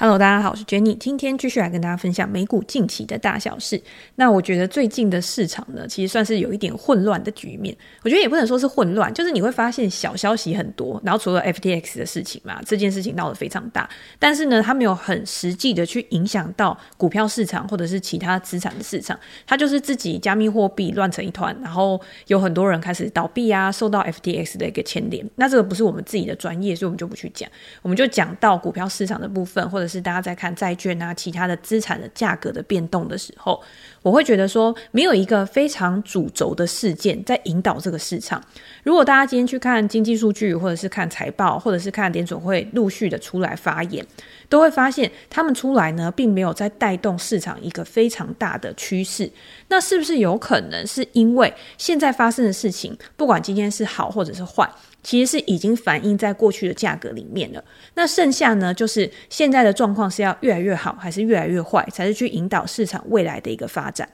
[0.00, 3.78] Hello，大家好，我是 Jenny，今天继续来跟大家分享美股近期的大小事。
[4.14, 7.76] 那我觉得最近的市场呢，其实算是有一点混乱的局面。
[8.02, 13.86] 我觉得也不能说是混乱，就是你会发现小消息很多，然后除了 FTX 的事情嘛，这件事情闹得非常大，
[14.18, 25.22] 但是呢，它没有很实际的去影响到股票市场或者是其他资产的市场，它就是自己加密货币乱成一团，然后有很多人开始倒闭啊，受到 FTX 的一个牵连。
[25.36, 27.46] 那这个不是我们自己的专业，所以我们就不去讲，
[27.82, 33.60] 我们就讲到股票市场的部分，或者是大家在看债券啊，其他的资产的价格的变动的时候，
[34.02, 38.40] 我会觉得说，没有一个非常主轴的事件在引导这个市场。
[38.84, 44.06] 如果大家今天去看经济数据，或者是看财报，或者是看联总会陆续的出来发言，
[44.48, 49.28] 都会发现他们出来呢，并没有在带动市场一个非常大的趋势。
[49.68, 54.70] 那是不是有可能是因为现在发生的事情，不管今天是好或者是坏？
[55.02, 57.64] 其实是已经反映在过去的价格里面了。
[57.94, 64.08] 那剩下呢，就是现在的状况是要越来越好，还是越来越坏，才是去引导市场未来的一个发展。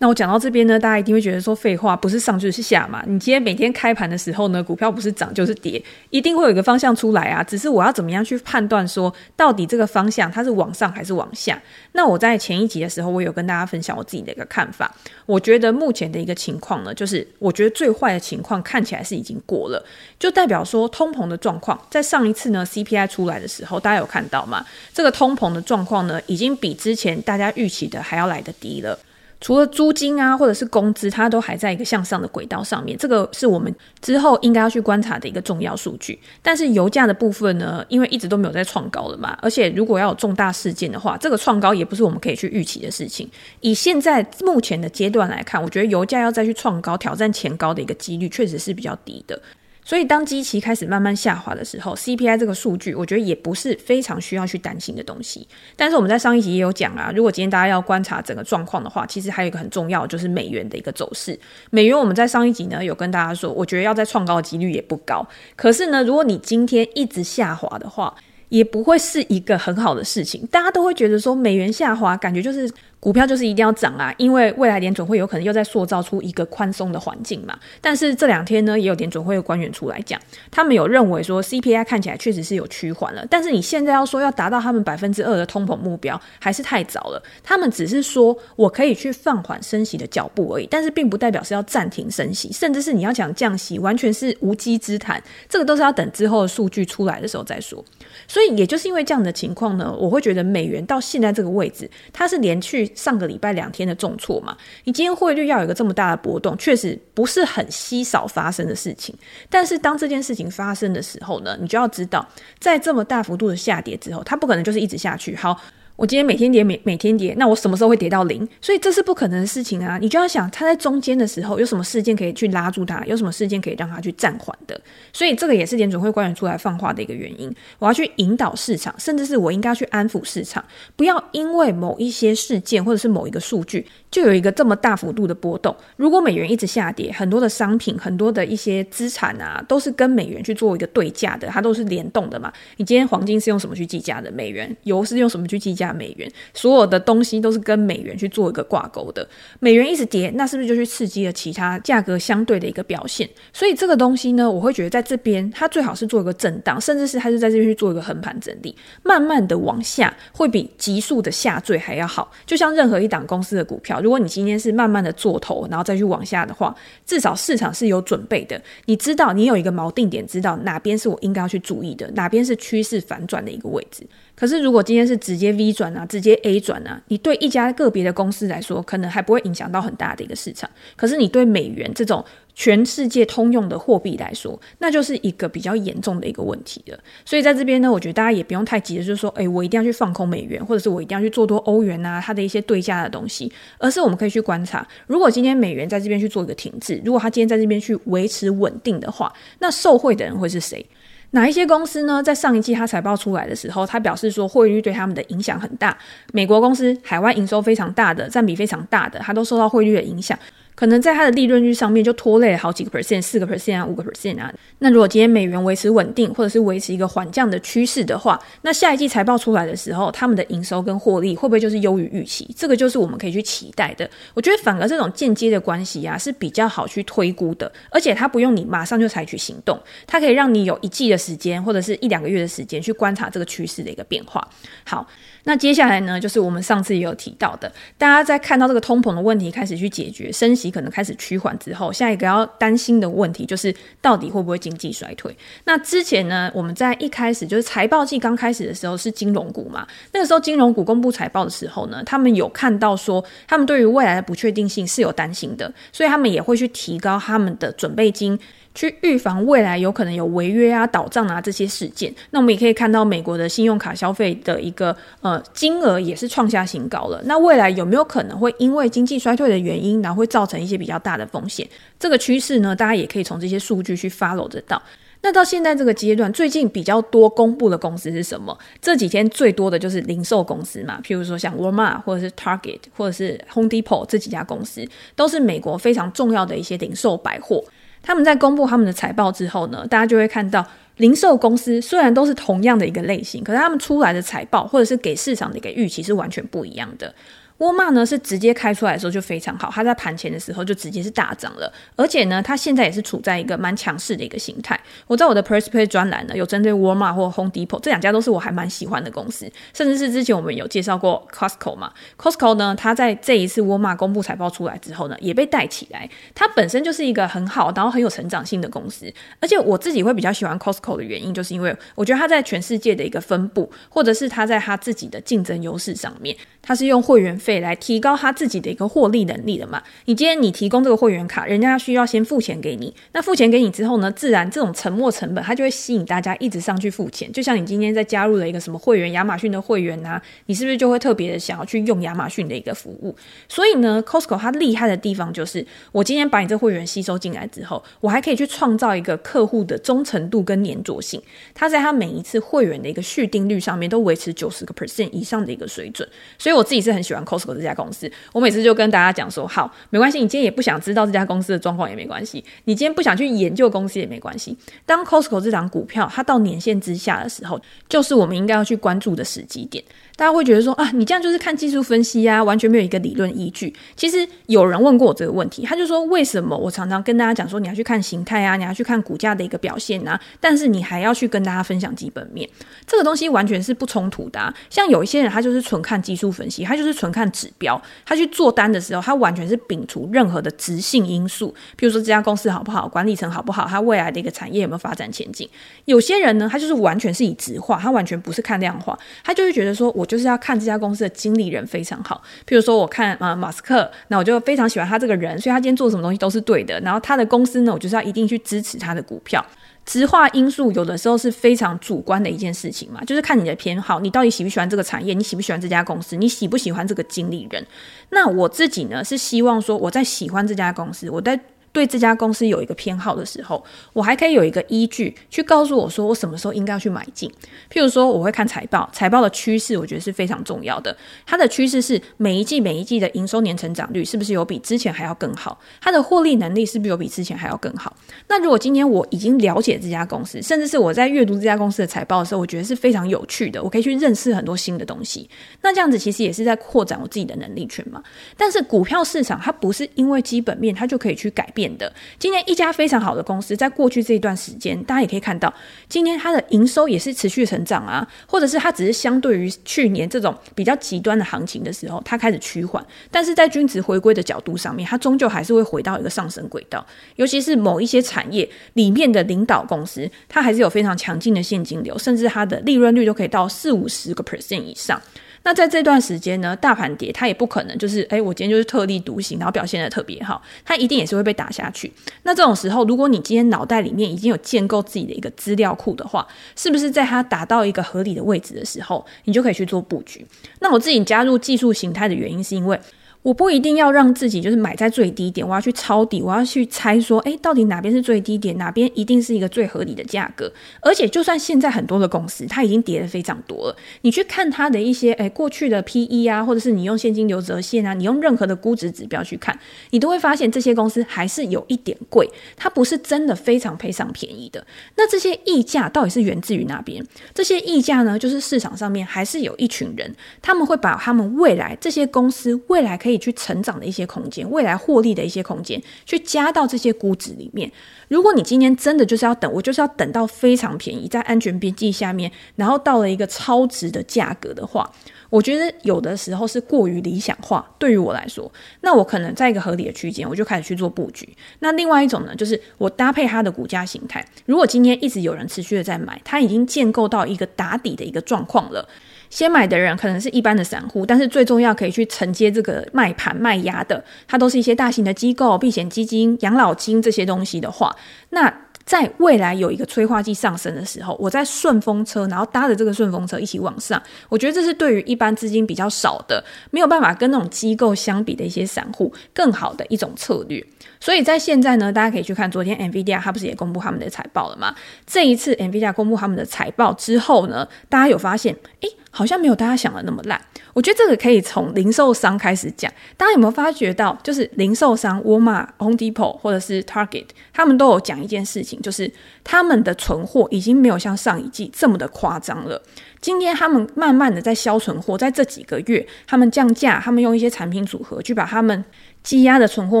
[0.00, 3.02] 那我讲到这边呢，大家一定会觉得说废话，不是上就是下嘛？
[3.08, 7.42] 你今天每天开盘的时候呢，股票不是涨就是跌，一定会有一个方向出来啊。
[7.42, 11.60] 只是我要怎么样去判断说，到底这个方向它是往上还是往下？
[11.92, 14.94] 那我在前一集的时候，我有跟大家分享我自己的一个看法。
[15.26, 19.84] 我觉得目前的一个情况呢，就是我觉得最坏的情况看起来是已经过了，
[20.16, 24.64] 就代表说通膨的状况，在上一次呢 CPI 出来的时候，大家有看到吗？
[24.94, 28.96] 这个通膨的状况呢，已经比之前大家预期的还要来得低了。
[29.40, 36.18] 除了租金啊，或者是工资，它都还在一个向上的轨道上面，这个是我们之后应该要去观察的一个重要数据。
[36.42, 43.30] 但是油价的部分呢，因为一直都没有在创高了嘛，而且如果要有重大事件的话，这个创高也不是我们可以去预期的事情。
[43.60, 49.40] 以现在目前的阶段来看，我觉得油价要再去创高、挑战前高的一个几率，确实是比较低的。
[49.88, 55.48] 所以，当基期开始慢慢下滑的时候，CPI 这个数据，我觉得也不是非常需要去担心的东西。
[55.76, 61.40] 但是我们在上一集也有讲啊，如果今天大家要观察整个状况的话，其实还有一个很重要，就是美元的一个走势。
[61.70, 65.26] 美元我们在上一集呢有跟大家说，我觉得要在创高的几率也不高。
[65.56, 68.14] 可是呢，如果你今天一直下滑的话，
[68.48, 70.46] 也不会是一个很好的事情。
[70.50, 72.70] 大家都会觉得说，美元下滑，感觉就是。
[73.00, 77.56] 股票就是一定要涨啊，因为未来联准会有可能又在塑造出一个宽松的环境嘛。
[77.80, 80.20] 但是这两天呢，也有联准会的官员出来讲，
[80.50, 87.22] 他们有认为说 CPI 看起来确实是有趋缓了，但是你现在要说要达到他们百分之二的通膨目标，还是太早了。
[87.44, 95.22] 他们只是说我可以去放缓升息的脚步而已，但是并不代表是要暂停升息，甚至是你要讲降息，完全是无稽之谈。
[95.48, 97.84] 这个都是要等之后的数据出来的时候再说。
[98.28, 102.86] 所以也就是因为这样的情况呢，我会觉得美元到现在这个位置，它是连续。
[102.94, 109.14] 上个礼拜两天的重挫嘛，你今天汇率要有一个这么大的波动，确实不是很稀少发生的事情。
[109.48, 112.28] 但是当这件事情发生的时候呢，你就要知道，
[112.58, 115.34] 在这么大幅度的下跌之后，它不可能就是一直下去。
[115.34, 115.58] 好。
[115.98, 118.48] 我今天每天跌，每每天跌，那我什么时候会跌到零？
[118.60, 119.98] 所以这是不可能的事情啊！
[120.00, 124.80] 你就要想，它在中间的时候有什么事件可以去拉住它，有什么事件可以让它去暂缓的。
[125.12, 127.52] 所以这个也是联准会官员出来放话的一个原因。
[127.80, 130.64] 我要去引导市场，甚至是我应该去安抚市场，
[130.94, 135.74] 不要因为某一些事件或者是某一个数据，就有一个这么大幅度的波动。
[135.96, 142.52] 如果美元一直下跌，很多的商品、很多的一些资产啊，都是跟美元去做一个对价的，它都是联动的嘛。
[142.76, 144.30] 你今天黄金是用什么去计价的？
[144.30, 144.74] 美元。
[144.84, 145.92] 油是用什么去计价？
[145.92, 149.26] 美元，所有的东西都是跟美元去做一个挂钩的。
[149.58, 153.28] 美元一直跌，那是不是就去刺激了其他价格相对的一个表现？
[153.52, 162.30] 所以这个东西呢，我会觉得在这边它最好是做一个震荡，甚至是它是在这边去做一个横盘整理，慢慢的往下会比急速的下坠还要好。
[162.46, 166.74] 就像任何一档公司的股票，如果你今天是慢慢的做头，然后再去往下的话，
[167.06, 174.06] 至少市场是有准备的，你知道你有一个锚定点，知道哪边是我应该要去注意的，哪边是趋势反转的一个位置。
[174.34, 180.70] 可是，如果今天是直接 V 转啊，直接 A 转啊，你对一家个别的公司来说，可能还不会影响到很大的一个市场。
[180.94, 182.24] 可是，你对美元这种
[182.58, 186.98] 全世界通用的货币来说，那就是一个比较严重的一个问题了。
[187.24, 193.52] 所以，在这边呢，我觉得大家也不用太急的，就是说，哎，我一定要去放空美元，或者是我一定要去做多欧元啊，它的一些对价的东西。
[193.78, 200.84] 而是我们可以去观察，如果今天美元在这边去做一个停滞，如果它今天在这边去维持稳定的话，那受惠的人会是谁？
[201.30, 202.20] 哪一些公司呢？
[202.20, 205.96] 在上一季它财报出来的时候，它表示说汇率对他们的影响很大。
[206.32, 210.36] 美国公司海外营收非常大的，占比非常大的，它都受到汇率的影响。
[210.78, 214.54] 可能在它的利润率上面就拖累了好几个 percent，四个 percent 啊，五个 percent 啊。
[214.78, 222.48] 那如果今天美元维持稳定，或者是维持一个缓降的趋势的话，那下一季财报出来的时候，他们的营收跟获利会不会就是优于预期？
[222.56, 224.08] 这个就是我们可以去期待的。
[224.34, 229.76] 我觉得反而这种间接的关系啊是比较好去推估的，而且它不用你马上就采取行动，
[230.06, 234.48] 它可以让你有一季的时间或者是一两个月的时间去观察这个趋势的一个变化。
[234.84, 235.04] 好。
[235.44, 245.36] 那接下来呢，就是我们上次也有提到的，大家在看到这个通膨的问题开始去解决，升息可能开始趋缓之后，下一个要担心的问题就是到底会不会经济衰退？
[245.64, 258.38] 那之前呢，我们在一开始就是财报季刚开始的时候是金融股嘛，那个时候金融股公布财报的时候呢，他们有看到说他们对于未来的不确定性是有担心的，所以他们也会去提高他们的准备金。
[258.74, 262.14] 去预防未来有可能有违约啊、倒账啊这些事件。
[262.30, 267.20] 那我们也可以看到，美国的信用卡消费的一个呃金额也是创下新高了。
[267.24, 271.68] 那未来有没有可能会因为经济衰退的原因，然后会造成一些比较大的风险？
[271.98, 274.80] 这个趋势呢，大家也可以从这些数据去 follow 得到。
[275.20, 278.56] 那到现在这个阶段，最近比较多公布的公司是什么？
[278.80, 284.86] 这几天最多的就是零售公司嘛，譬如说像 Walmart 或者是 Target 或者是 Home Depot 这几家公司，
[285.16, 287.64] 都是美国非常重要的一些零售百货。
[288.08, 290.66] 他们在公布他们的财报之后呢，大家就会看到，
[290.96, 297.14] 零售公司虽然都是同样的一个类型，可是他们出来的财报或者是给市场的一个预期是完全不一样的。
[297.58, 304.78] 沃尔玛呢是直接开出来的时候就非常好，它在盘前的时候就直接是大涨了，而且呢，它现在也是处在一个蛮强势的一个形态。
[305.06, 328.14] 我在我的 Perspective 专栏呢有针对沃尔玛或 Home Depot 这两家都是我还蛮喜欢的公司，甚至是之前我们有介绍过 Costco 嘛，Costco 呢，它在这一次沃尔玛公布财报出来之后呢，也被带起来，它本身就是一个很好，然后很有成长性的公司，而且我自己会比较喜欢 Costco 的原因，就是因为我觉得它在全世界的一个分布，或者是它在它自己的竞争优势上面，它是用会员费来提高。
[328.14, 337.32] 他自己的一个获利能力的嘛，你今天你提供这个会员卡，人家需要先付钱给你，那付钱给你之后呢，自然这种沉没成本，它就会吸引大家一直上去付钱。
[337.32, 343.16] 就像你今天在加入了一个什么会员，亚马逊的会员啊，你是不是就会特别的想要去用亚马逊的一个服务？
[343.48, 351.22] 所以呢，Costco 它厉害的地方就是，我今天把你这会员吸收进来之后，我还可以去创造一个客户的忠诚度跟粘着性。
[351.54, 356.08] 它在它每一次会员的一个续订率上面都维持九十个 percent 以上的一个水准，
[356.38, 358.10] 所以我自己是很喜欢 Cost 这家公司。
[358.32, 364.56] 我每次就跟大家讲说，好，没关系，你今天也不想知道这家公司的状况也没关系，你今天不想去研究公司也没关系。
[364.84, 369.82] 当 Costco 这档股票它到年线之下的时候，就是我们应该要去关注的时机点。
[370.16, 373.72] 大家会觉得说啊，你这样就是看技术分析呀，完全没有一个理论依据。
[373.94, 382.48] 其实有人问过我这个问题，他就说，为什么我常常跟大家讲说，你要去看形态啊，你要去看股价的一个表现啊，但是你还要去跟大家分享基本面，
[382.84, 384.52] 这个东西完全是不冲突的啊。
[384.68, 395.48] 像有一些人，他就是纯看技术分析，他就是纯看指标，他去做单的时候，他完全是摒除任何的直性因素，譬如说这家公司好不好，管理层好不好，它未来的一个产业有没有发展前景。
[395.84, 406.78] 有些人呢，他就是完全是以直化，他完全不是看量化，他就会觉得说我就是要看这家公司的经理人非常好，譬如说我看啊、呃、马斯克，那我就非常喜欢他这个人，所以他今天做什么东西都是对的。
[406.80, 409.44] 然后他的公司呢，我就是要一定去支持他的股票。
[409.88, 417.66] 直化因素有的时候是非常主观的一件事情嘛，就是看你的偏好，你到底喜不喜欢这个产业，你喜不喜欢这家公司，你喜不喜欢这个经理人。
[418.10, 421.40] 那我自己呢，是希望说我在喜欢这家公司，我在。
[421.72, 423.62] 对这家公司有一个偏好的时候，
[423.92, 427.30] 我还可以有一个依据去告诉我说，我什么时候应该要去买进。
[427.70, 430.96] 譬如说，我会看财报，财报的趋势我觉得是非常重要的。
[431.26, 435.58] 它的趋势是每一季每一季的营收年成长率是不是有比之前还要更好？
[435.80, 437.96] 它的获利能力是不是有比之前还要更好？
[438.28, 445.28] 那如果今天我已经了解这家公司，甚至是我在阅读这家公司的财报的时候，我觉得是非常有趣的，我可以去认识很多新的东西。
[445.62, 448.02] 那这样子其实也是在扩展我自己的能力圈嘛。
[448.36, 451.92] 但是股票市场它不是因为基本面它就可以去改变的。
[452.18, 455.52] 今年一家非常好的公司，在过去这一段时间，大家也可以看到，
[455.88, 466.86] 今年它的营收也是持续成长啊，或者是它只是相对于去年这种比较极端的行情的时候，它开始趋缓，但是在均值回归的角度上面，它终究还是会回到一个上升轨道。
[467.16, 475.00] 尤其是某一些产业里面的领导公司，它还是有非常强劲的现金流，甚至它的利润率都可以到四五十个 percent 以上。
[475.42, 481.92] 那在这段时间呢，大盘跌，它也不可能就是，哎，我今天就是特立独行，然后表现的特别好，它一定也是会被打下去。
[482.24, 486.26] 那这种时候，如果你今天脑袋里面已经有建构自己的一个资料库的话，
[486.56, 490.26] 是不是在它达到一个合理的位置的时候，你就可以去做布局？
[490.60, 492.78] 那我自己加入技术形态的原因，是因为。
[493.22, 500.50] 我不一定要让自己就是买在最低点，我要去抄底，我要去猜说，诶，到底哪边是最低点，哪边一定是一个最合理的价格。
[500.80, 509.58] 而且，就算现在很多的公司它已经跌得非常多了，你去看它的一些诶过去的 PE 啊，或者是你用现金流折现啊，你用任何的估值指标去看，
[509.90, 514.64] 你都会发现这些公司还是有一点贵，它不是真的非常非常便宜的。
[514.96, 517.04] 那这些溢价到底是源自于哪边？
[517.34, 527.72] 这些溢价呢，就是市场上面还是有一群人，他们会把他们未来这些公司未来可以可以去成长的一些空间，未来获利的一些空间，去加到这些估值里面。
[528.08, 534.92] 如果你今天真的就是要等，我就是要等到非常便宜，在安全边际下面，然后到了一个超值的价格的话，
[535.30, 537.66] 我觉得有的时候是过于理想化。
[537.78, 541.26] 对于我来说，那我可能在一个合理的区间，我就开始去做布局。
[541.60, 544.22] 那另外一种呢，就是我搭配它的股价形态。
[544.44, 548.86] 如果今天一直有人持续的在买，它已经建构到一个打底的一个状况了。
[549.30, 557.94] 先买的人可能是一般的散户，但是最重要可以去承接这个卖盘卖压的，它都是一些大型的机构、避险基金、养老金这些东西的话，
[558.30, 558.52] 那
[558.84, 570.64] 在未来有一个催化剂上升的时候，我在顺风车，然后搭着这个顺风车一起往上，我觉得这是对于一般资金比较少的，没有办法跟那种机构相比的一些散户更好的一种策略。
[571.00, 574.74] 所以在现在呢，大家可以去看昨天 NVIDIA 它不是也公布他们的财报了吗？
[575.06, 578.88] 这一次 NVIDIA 公布他们的财报之后呢，大家有发现，诶。
[579.10, 580.40] 好像没有大家想的那么烂。
[580.74, 582.92] 我觉得这个可以从零售商开始讲。
[583.16, 589.10] 大家有没有发觉到，就是零售商沃尔玛、Home Depot 或者是 Target，他们都有讲一件事情，就是
[589.42, 592.80] 他们的存货已经没有像上一季这么的夸张了。
[593.20, 598.84] 今天他们慢慢的在销存货，在这几个月，他们降价，他们用一些产品组合去把他们
[599.28, 600.00] 积压的存货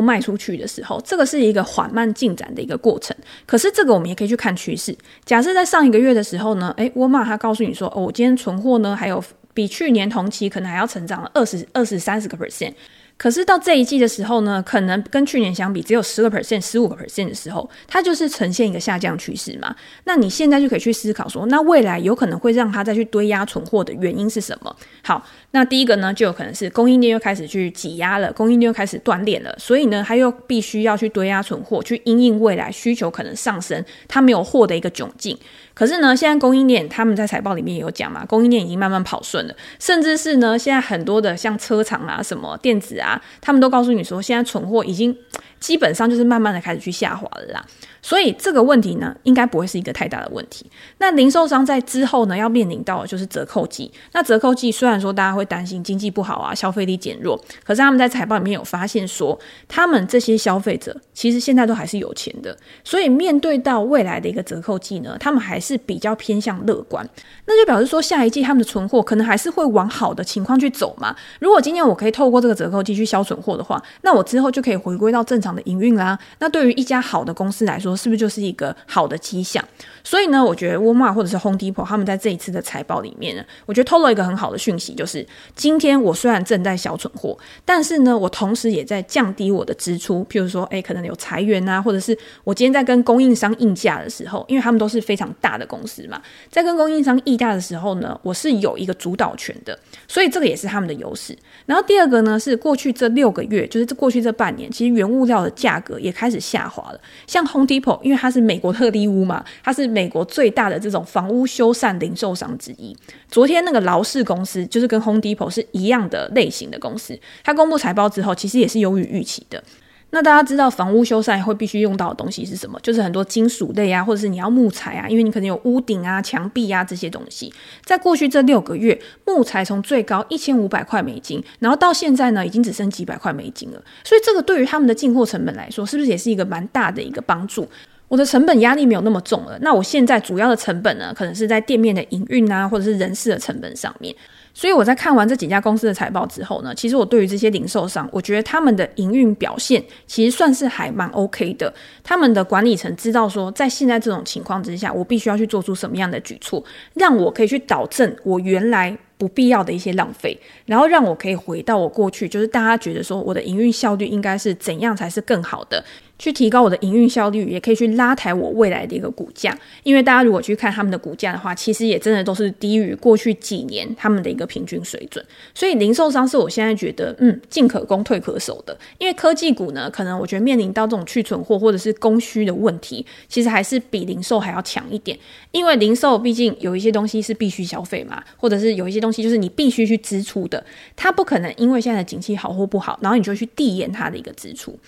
[0.00, 3.14] 卖出去的时候，这个是一个缓慢进展的一个过程。
[3.44, 4.96] 可是这个我们也可以去看趋势。
[5.26, 12.72] 假设在上一个月的时候呢，诶，沃尔玛他告诉你说，哦，我今天存货呢还有比去年同期可能还要成长了二十二十三十个 percent。
[13.18, 19.74] 可是到这一季的时候呢，可能跟去年相比只有十个 percent、十五个 percent 的时候，它就是呈现一个下降趋势嘛。
[20.04, 24.74] 那你现在就可以去思考说，那未来有可能会让它再去堆压存货的原因是什么？
[25.02, 35.36] 好，那第一个呢，就有可能是供应链又开始去挤压了，供应链又开始断链了，所以呢，它又必须要去堆压存货，去因应未来需求可能上升，它没有货的一个窘境。
[35.78, 45.16] 可是呢，现在供应链他们在财报里面也有讲嘛，供应链已经慢慢跑顺了，甚至是呢，现在很多的像车厂啊、什么电子啊，他们都告诉你说，现在存货已经。
[45.60, 47.64] 基本上就是慢慢的开始去下滑了啦，
[48.02, 50.66] 所以这个问题呢，应该不会是一个太大的问题。
[50.98, 53.90] 那零售商在之后呢，要面临到的就是折扣季。
[54.12, 67.08] 那折扣季虽然说大家会担心经济不好啊，消费力减弱，可是他们在财报里面有发现说，他们这些消费者其实现在都还是有钱的，所以面对到未来的一个折扣季呢，他们还是比较偏向乐观。
[67.46, 71.14] 那就表示说，下一季他们的存货可能还是会往好的情况去走嘛。
[71.40, 79.64] 如果今天我可以透过这个折扣季去销存货的话，那我之后就可以回归到正常的营运啦，那对于一家好的公司来说，是不是就是一个好的迹象？
[80.04, 90.24] 所以呢，我觉得沃尔玛或者是 Home Depot 他们在这一次的财报里面呢，我觉得透露一个很好的讯息，就是今天我虽然正在小蠢货，但是呢，我同时也在降低我的支出。
[90.30, 101.36] 譬如说，哎，可能有裁员啊，或者是我今天在跟供应商议价的时候，因为他们都是非常大的公司嘛，在跟供应商议价的时候呢，我是有一个主导权的，所以这个也是他们的优势。
[101.66, 107.00] 然后第二个呢，是过去这六个月，就是这过去这半年，其实原物料的价格也开始下滑了。
[107.26, 112.96] 像 Home Depot，因为它是美国特地屋嘛，它是美国最大的这种房屋修缮零售商之一。
[113.28, 119.62] 昨天那个劳氏公司，就是跟 Home Depot 是一样的类型的公司，它公布财报之后，其实也是优于预期的。
[120.10, 122.80] 那大家知道房屋修缮会必须用到的东西是什么？
[122.82, 127.52] 就是很多金属类啊，或者是你要木材啊，因为你可能有屋顶啊、墙壁啊这些东西。
[127.84, 133.82] 在过去这六个月，木材从最高一千五百块美金，然后到现在呢，已经只剩几百块美金了。
[134.02, 137.68] 所以这个对于他们的进货成本来说，是不是也是一个蛮大的一个帮助？
[138.08, 139.58] 我的成本压力没有那么重了。
[139.60, 144.14] 那我现在主要的成本呢，可能是在店面的营运啊，或者是人事的成本上面。
[144.58, 151.72] 所以我在看完这几家公司的财报之后呢，其实我对于这些零售商，我觉得他们的营运表现其实算是还蛮 OK 的。
[152.02, 156.60] 他们的管理层知道说，在现在这种情况之下，我必须要去做出什么样的举措，
[156.94, 160.36] 让我可以去导正我原来不必要的一些浪费，
[160.66, 165.84] 然后让我可以回到我过去，就是大家觉得说我的营运效率应该是怎样才是更好的。
[166.18, 169.56] 去提高我的营运效率，也可以去拉抬我未来的一个股价。
[169.82, 175.24] 因为大家如果去看他们的股价的话，其实也真的都是低于过去几年他们的一个平均水准。
[175.54, 178.76] 所以零售商是我现在觉得，嗯，进可攻退可守的。
[178.98, 185.16] 因为科技股呢，可能我觉得面临到这种去存货或者是供需的问题，其实还是比零售还要强一点。
[185.52, 190.64] 因为零售毕竟有一些东西是必须消费嘛，或者是有一些东西就是你必须去支出的，
[190.96, 194.78] 它不可能因为现在的景气好或不好，然后你就去递延它的一个支出。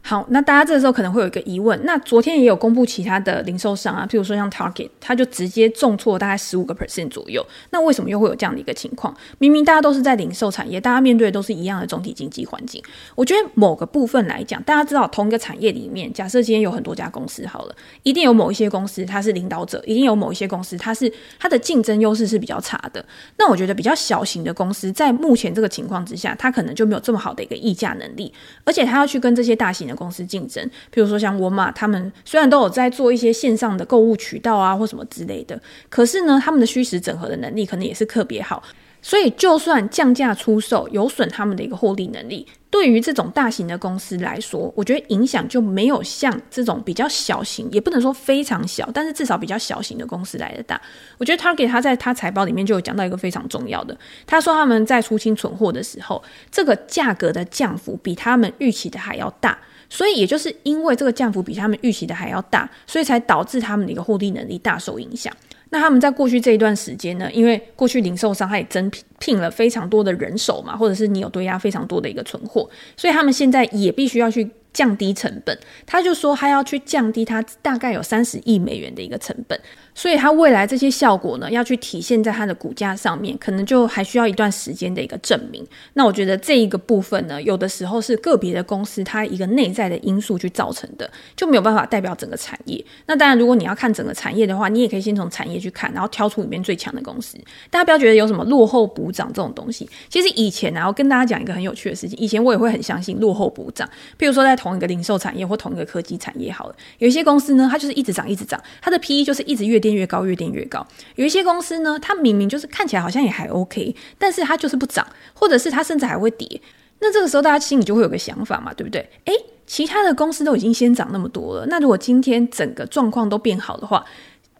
[0.00, 7.44] 好，那大家这时候可能会有一个疑问，那昨天也有公布其他的零售商啊，譬如说像 Target，它就直接重挫大概十五个 percent 左右。
[7.70, 9.14] 那为什么又会有这样的一个情况？
[9.38, 12.82] 明明大家都是在零售产业，大家面对的都是一样的总体经济环境。
[13.14, 17.74] 我觉得某个部分来讲，大家知道同一个产业里面，假设今天有很多家公司好了，
[18.04, 23.04] 一定有某一些公司它是领导者，一定有某一些公司它是它的竞争优势是比较差的。
[23.36, 28.32] 那我觉得比较小型的公司，在目前这个情况之下，它可能就没有这么好的一个议价能力，
[28.64, 38.62] 而且它要去跟这些大型的公司竞争，比如说像沃尔玛，他们虽然都有在做一些线上的购物渠道啊，或什么之类的，可是呢，他们的虚实整合的能力可能也是特别好，
[39.00, 50.80] 所以就算降价出售，有损他们的一个获利能力，对于这种大型的公司来说，我觉得影响就没有像这种比较小型，也不能说非常小，但是至少比较小型的公司来的大。
[51.16, 59.56] 我觉得 Target 他在他财报里面就有讲到一个非常重要的，他说他们在出清存货的时候，这个价格的降幅比他们预期的还要大。
[59.88, 65.32] 所以也就是因为这个降幅比他们预期的还要大，所以才导致他们的一个获利能力大受影响。
[65.70, 74.48] 那他们在过去这一段时间呢，因为过去零售商他也增聘了非常多的人手嘛，或者是你有堆压非常多的一个存货，所以他们现在也必须要去。
[74.78, 79.60] 降低成本，他就说他要去降低他大概有三十亿美元的一个成本，
[79.92, 85.66] 所以他未来这些效果呢，要去体现在他的股价上面，可能就还需要一段时间的一个证明。
[85.94, 92.84] 那我觉得这一个部分呢，有的时候是个别的公司它一个内在的因素去造成的，就没有办法代表整个产业。
[93.06, 97.36] 那当然，如果你要看整个产业的话，你也可以先从产业去看，然后挑出里面最强的公司。
[97.68, 99.90] 大家不要觉得有什么落后补涨这种东西。
[100.08, 110.86] 其实以前呢、啊，我跟大家讲一个很有趣的事情，以前我也会很相信落后补涨，譬如说在同同一个零售产业或同一个科技产业好了，有一些公司呢，它就是一直涨，一直涨，它的 PE 就是一直越垫越高，越垫越高。
[111.16, 116.60] 有一些公司呢，它明明就是看起来好像也还 OK，但是它就是不涨，或者是它甚至还会跌。
[117.00, 119.08] 那这个时候大家心里就会有个想法嘛，对不对？
[119.24, 119.32] 诶，
[119.66, 124.04] 其他的公司都已经先涨那么多了，那如果今天整个状况都变好的话，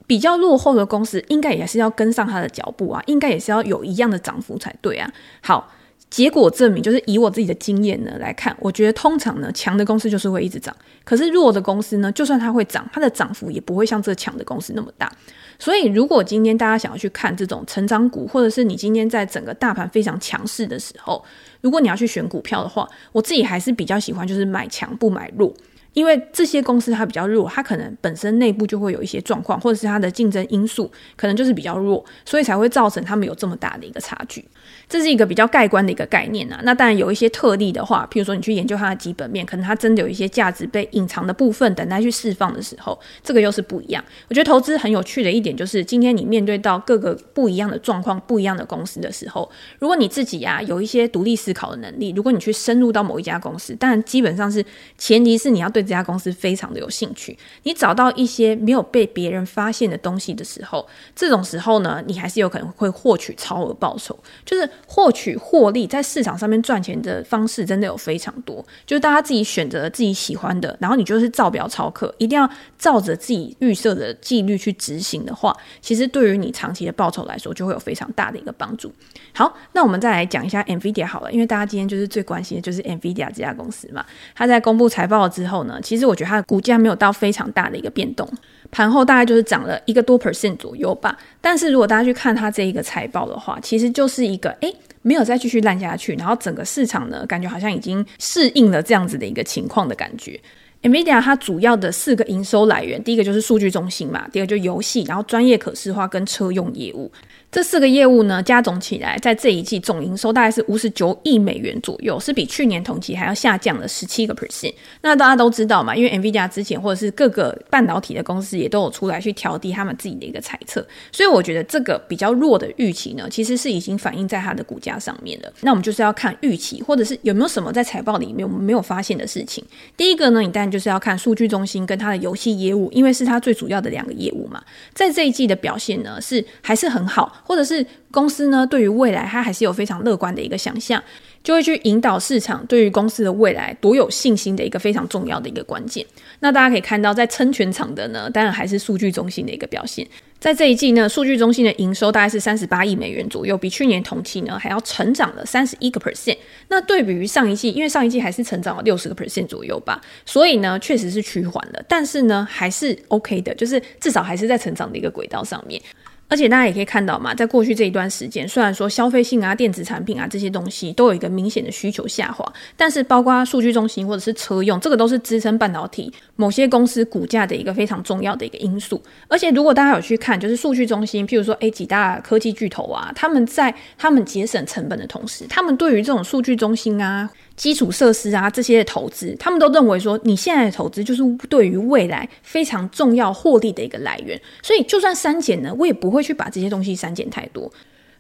[0.07, 5.13] 比较落后的公司应该也是要跟上它的脚步啊，应该也是要有一样的涨幅才对啊。
[5.43, 5.73] 好。
[6.11, 10.75] 结果证明，就是以我自己的经验呢来看，我觉得通常呢，强的公司就是会一直涨，
[11.05, 15.13] 可是弱的公司呢，就算它会涨，它的涨幅也不会像这强的公司那么大。
[15.59, 21.23] 所以，如果今天大家想要去看这种成长股，或者是你今天在整个大盘非常强势的时候，
[21.61, 25.53] 如果你要去选股票的话，我自己还是比较喜欢就是买强不买弱。
[25.93, 34.45] 因为这些公司它比较弱，它可能本身内部就会有一些状况，或者是它的竞争因素可能就是比较弱，所以才会造成他们有这么大的一个差距。
[34.89, 36.61] 这是一个比较概观的一个概念啊。
[36.63, 44.03] 那当然有一些特例的话，譬如说你去研究它的基本面，可能它真的有一些价值被隐藏的部分等待去释放的时候，这个又是不一样。
[44.29, 54.65] 我觉得投资很有趣的一点就是，今天你面对到各个不一样的状况、不一样的公司的时候，如果你自己呀、啊、有一些独立思考的能力，如果你去深入到某一家公司，当然基本上是
[54.97, 57.37] 前提是你要对对这家公司非常的有兴趣。
[57.63, 64.69] 你找到一些没有被别人发现的东西的时候，这种时候呢，你还是有可能会获取超额报酬，就是。
[64.87, 78.91] 获取获利，在市场上面赚钱的方式真的有非常多，就是大家自己选择自己喜欢的，然后你就是照表操课，一定要照着自己预设的纪律去执行的话，其实对于你长期的报酬来说，就会有非常大的一个帮助。
[79.35, 88.29] 好，那我们再来讲一下 NVIDIA 好了，因为大家今天就是最关心的就是 NVIDIA 这家公司嘛，它在公布财报之后其实我觉得它的股价没有到非常大的一个变动，
[88.71, 91.19] 盘后大概就是涨了一个多 percent 左右吧。
[91.41, 94.75] 但是如果大家去看它这一个财报的话，其实就是一个诶。
[95.03, 100.39] 没有再继续烂下去，然后整个市场呢，感觉好像已经适应了这样子的一个情况的感觉。
[100.83, 107.11] NVIDIA 它主要的四个营收来源，第一个就是数据中心嘛，第二个就游戏，然后专业可视化跟车用业务。
[107.51, 114.75] 这四个业务呢，加总起来，在这一季总营收大概是五十九亿美元左右，是比去年同期还要下降了十七个 percent。
[115.01, 125.51] 那大家都知道嘛，因为 NVIDIA 之前或者是各个半导体的公司也都有出来去调低他们自己的一个猜测，所以我觉得这个比较弱的预期呢，其实是已经反映在它的股价上面了。
[125.63, 129.65] 那我们就是要看预期，或者是有没有什么在财报里面我们没有发现的事情。
[129.97, 134.63] 第一个呢，你当然就是要看数据中心跟它的游戏业务，因为是它最主要的两个业务嘛。
[134.93, 141.03] 在这一季的表现呢，是还是很好，或者是公司呢对于未来它还是有非常乐观的一个想象。
[141.45, 146.05] 就会去引导市场对于公司的未来多有信心的一个非常重要的一个关键。
[146.41, 150.07] 那大家可以看到，在撑全场的呢，当然还是数据中心的一个表现。
[150.41, 156.37] 在这一季呢，数据中心的营收大概是三十八亿美元左右，比去年同期呢还要成长了三十一个 percent。
[156.69, 165.81] 那对比于上一季，因为上一季还是成长了六十个 percent 左右吧，所以呢确实是趋缓了，但是呢还是 OK 的，就是至少还是在成长的一个轨道上面。
[166.29, 179.03] 而且大家也可以看到嘛，在过去这一段时间，虽然说消费性啊、电子产品啊这些东西都有一个明显的需求下滑，但是包括数据中心或者是车用，这个都是支撑半导体某些公司股价的一个非常重要的一个因素。
[179.27, 187.31] 而且如果大家有去看，就是数据中心，譬如说诶几大科技巨头啊，他们在他们节省成本的同时，他们对于这种数据中心啊。
[187.59, 194.41] 基础设施啊，这些的投资，他们都认为说，你现在的投资就是对于未来非常重要获利的一个来源。
[194.63, 197.71] 所以，就算删减呢，我也不会去把这些东西删减太多。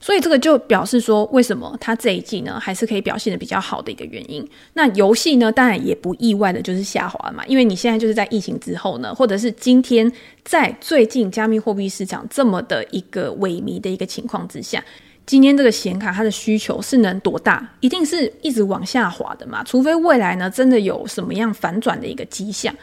[0.00, 4.44] 所以，这个就表示说，为什么它这一季呢，还是可以表现得比较好的一个原因。
[4.74, 10.12] 那游戏呢，当然也不意外的就是下滑嘛，因为你现在就是在疫情之后呢，或者是今天
[10.44, 14.84] 在最近加密货币市场这么的一个萎靡的一个情况之下。
[15.28, 17.62] 今天这个显卡它的需求是能多大？
[17.80, 19.62] 一定是一直往下滑的嘛？
[19.62, 22.74] 除非未来呢，真的有什么样反转的一个迹象。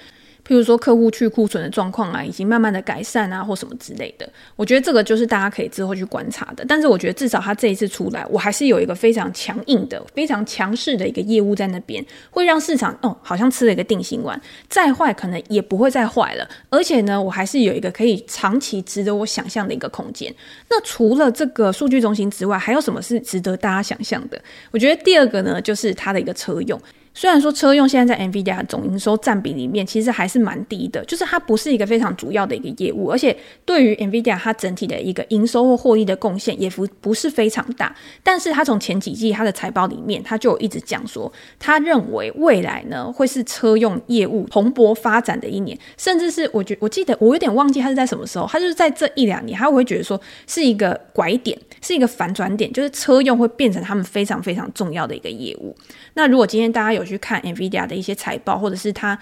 [0.48, 4.30] 譬如说，客户去库存的状况啊，已经慢慢的改善啊，或什么之类的。
[4.56, 6.64] 我觉得这个就是大家可以之后去观察的。
[6.68, 16.48] 但是，我觉得至少他这一次出来，我还是有一个非常强硬的、非常强势的一个业务在那边，会让市场哦，好像吃了一个定心丸，再坏可能也不会再坏了。
[16.70, 20.32] 而且呢，我还是有一个可以长期值得我想象的一个空间。
[20.70, 24.40] 那除了这个数据中心之外，还有什么是值得大家想象的？
[24.70, 26.80] 我觉得第二个呢，就是它的一个车用。
[27.16, 37.96] 虽然说车用现在在 NVIDIA 总营收占比里面其实还是蛮低的，就是它不是一个非常主要的一个业务，而且对于 NVIDIA 它整体的一个营收或获利的贡献也不不是非常大。
[38.22, 55.74] 但是它从前几季它的财报里面，它就一直讲说，他认为未来呢会是车用业务蓬勃发展的一年，甚至是我觉我记得我有点忘记它是在什么时候，它就是在这一两年，他会觉得说是一个拐点，是一个反转点，就是车用会变成他们非常非常重要的一个业务。
[56.16, 59.18] 那如果今天大家有去看 NVIDIA 的一些财报，或者是他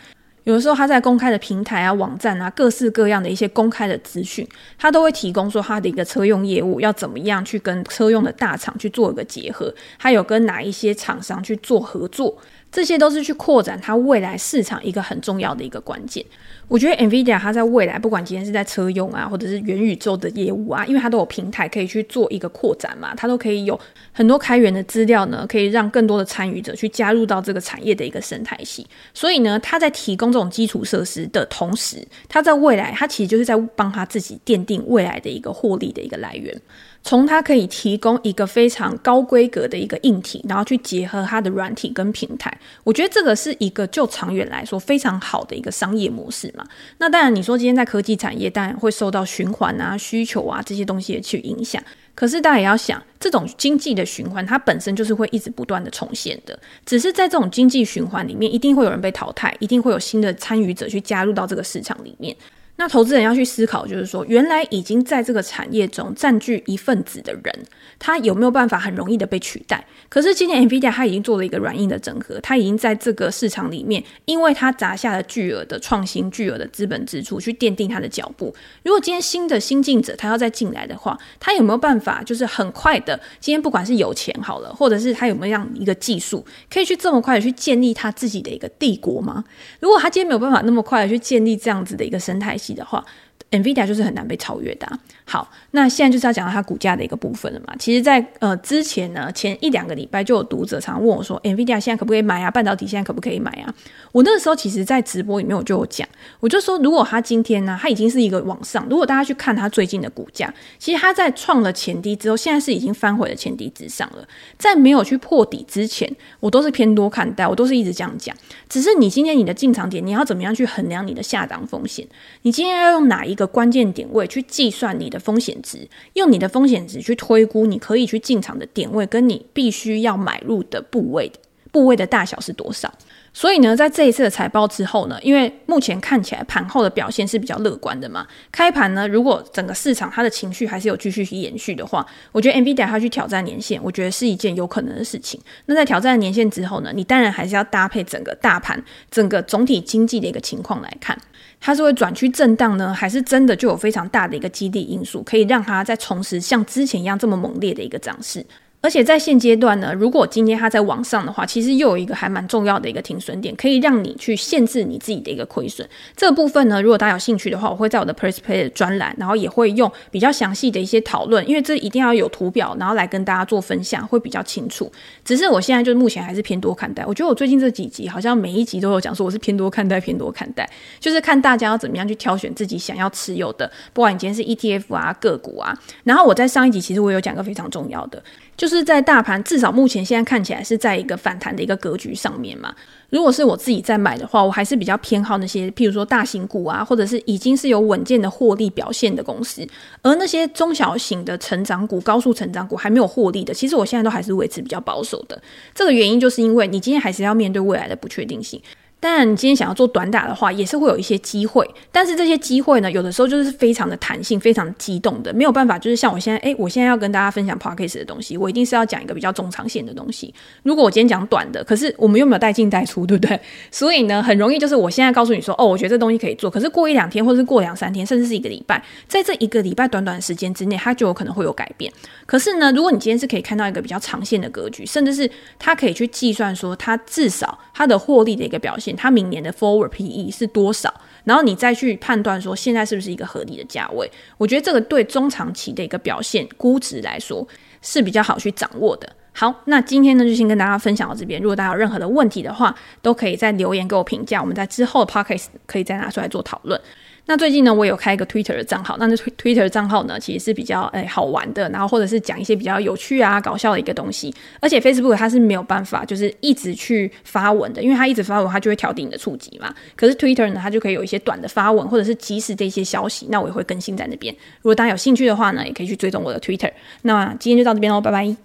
[0.45, 12.37] 有的时候他在公开的平台啊、网站啊，各式各样的一些公开的资讯，他都会提供说他的一个车用业务要怎么样去跟车用的大厂去做一个结合，还有跟哪一些厂商去做合作。
[12.71, 16.25] 这些都是去扩展他未来市场一个很重要的一个关键。
[16.67, 23.79] 我觉得 NVIDIA 它在未来，不管今天是在车用啊，或者是元宇宙的业务啊，因为它都有平台可以去做一个扩展嘛，它都可以有
[24.11, 28.87] 很多开源的资料呢，可以让更多的参与者去加入到这个产业的一个生态系。
[29.13, 31.97] 所以呢，它在提供这种基础设施的同时，
[32.27, 36.59] 它在未来，它其实就是在帮他自己奠定未来的一个获利的一个来源。
[37.05, 46.62] 从它可以提供一个非常高规格的一个硬体，然后去结合它的软体跟平台，我觉得这个是一个就长远来说非常好的一个商业模式嘛。
[46.97, 51.81] 那当然，你说今天在科技产业，当然会受到循环啊、需求啊这些东西去影响。
[52.15, 56.57] 可是大家也要想，这种经济的循环，它本身就是会一直不断的重现的。
[56.85, 62.35] 只是在这种经济循环里面，一定会有人被淘汰，一定会有新的参与者去加入到这个市场里面。
[62.75, 67.65] 那投资人要去思考，就是说，原来已经在这个产业中占据一份子的人，
[67.99, 69.85] 他有没有办法很容易的被取代？
[70.09, 78.53] 可是今年 NVIDIA 他已经做了一个软硬的整合，他已经在这个市场里面，因为他砸下了巨额的创新、巨额的资本支出去奠定他的脚步。
[78.83, 89.43] 如果今天新的新进者他要再进来的话，他有没有办法，就是很快的，今天不管是有钱好了，或者是他有没有这样一个技术，可以去这么快的去建立他自己的一个帝国吗？
[89.79, 93.03] 如果他今天没有办法那么快的去建立这样子的一个生态的话
[93.49, 94.87] ，NVIDIA 就是很难被超越的。
[95.25, 97.73] 好，那现在就是要讲到它股价的一个部分了嘛。
[97.79, 102.51] 其实在，呃之前呢，前一两个礼拜就有读者常问我说，NVIDIA 现在可不可以买啊？
[102.51, 103.73] 半导体现在可不可以买啊？
[104.11, 106.07] 我那个时候其实，在直播里面我就有讲，
[106.39, 114.27] 我就说，如果它今天呢，它已经是一个往上，如果大家去看它最近的股价，其实它在创了前低之后，现在是已经翻回了前低之上了。
[114.57, 118.35] 在没有去破底之前，我都是偏多看待，我都是一直这样讲。
[118.67, 122.05] 只是你今天你的进场点，你要怎么样去衡量你的下档风险？
[122.41, 131.31] 你今天要用哪一个关键点位去计算你的风险值，用你的风险值去推估你可以去进场的点位，跟你必须要买入的部位，
[131.71, 132.91] 部位的大小是多少？
[133.35, 145.41] 所以呢，在这一次的财报之后呢，因为目前看起来盘后的表现是比较乐观的嘛，开盘呢，如果整个市场它的情绪还是有继续去延续的话，我觉得 NVIDIA 它去挑战年线，我觉得是一件有可能的事情。
[145.65, 151.17] 那在挑战年线之后呢，你当然还是要搭配整个大盘、整个总体经济的一个情况来看，
[151.65, 158.45] 它是会转趋震荡呢，还是真的就有非常大的一个基地因素，可以让它再重拾像之前一样这么猛烈的一个涨势？
[158.83, 165.87] 而且在现阶段呢，如果今天它在往上的话，其实又有一个还蛮重要的一个停损点，可以让你去限制你自己的一个亏损。
[166.17, 174.91] 这部分呢，如果大家有兴趣的话，我会在我的 p e r s p a y 专栏，然后也会用比较详细的一些讨论，因为这一定要有图表，然后来跟大家做分享，会比较清楚。
[175.23, 177.05] 只是我现在就目前还是偏多看待。
[177.05, 180.69] 我觉得我最近这几集好像每一集都有讲说我是偏多看待，偏多看待，
[180.99, 185.73] 就是看大家要怎么样去挑选自己想要持有的，不管你今天是 ETF 啊、个股啊。
[186.03, 188.21] 然后我在上一集其实我有讲个非常重要的。
[188.55, 192.73] 就是在大盘至少目前现在看起来是在一个反弹的一个格局上面嘛。
[193.09, 199.67] 如果是我自己在买的话，我还是比较偏好那些，譬如说大型股啊，或者是已经是有稳健的获利表现的公司。
[200.01, 205.39] 而那些中小型的成长股、高速成长股还没有获利的，其实我现在都还是维持比较保守的。
[205.75, 208.59] 这个原因就是因为你今天还是要面对未来的不确定性。
[209.03, 211.69] 当然，你今天想要做短打的话，也是会有一些机会。
[211.91, 215.77] 但是这些机会呢，有的时候就是非常的弹性、非常激动的，没有办法。
[215.77, 220.33] 就是像我现在，诶，我现在要跟大家分享 p o c a s t 的东西，我一定是要讲一个比较中长线的东西。
[220.63, 223.37] 如果我今天讲短的，可是我们又没有带进带出，对不对？
[223.69, 226.49] 所以呢，很容易就是我现在告诉你说，哦，我觉得这东西可以做。
[226.49, 231.91] 可是过一两天，或者是过两三天，甚至是一个礼拜，在这一个礼拜短短的时间之内，它就有可能会有改变。
[232.25, 244.09] 可是呢，如果你今天是可以看到一个比较长线的格局，甚至是它可以去计算说，它至少它的获利的一个表现，它明年的 forward PE 是多少，然后你再去判断说现在是不是一个合理的价位。
[244.37, 247.47] 我觉得这个对中长期的一个表现估值来说
[247.81, 249.09] 是比较好去掌握的。
[249.35, 251.41] 好，那今天呢就先跟大家分享到这边。
[251.41, 256.79] 如果大家有任何的问题的话，都可以在留言给我评价，我们在之后的 podcast 可以再拿出来做讨论。
[257.25, 258.97] 那最近呢，我有开一个 Twitter 的账号。
[258.99, 264.33] 那那 Twitter 账号呢，其实是比较诶好玩的，然后或者是讲一些比较有趣啊、搞笑的一个东西。
[264.59, 269.73] 而且 Facebook 它是没有办法就是一直去发文的，因为它一直发文，它就会调低你的触及嘛。
[269.95, 273.27] 可是 Twitter 呢，它就可以有一些短的发文，或者是即时的一些消息。
[273.29, 274.33] 那我也会更新在那边。
[274.61, 276.71] 如果大家有兴趣的话呢，也可以去追踪我的 Twitter。
[277.03, 278.35] 那今天就到这边喽，拜拜。